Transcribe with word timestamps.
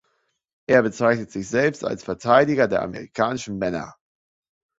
Er 0.67 0.81
bezeichnet 0.81 1.29
sich 1.29 1.47
selbst 1.47 1.85
als 1.85 2.03
"Verteidiger 2.03 2.67
der 2.67 2.81
amerikanischen 2.81 3.59
Männer". 3.59 3.93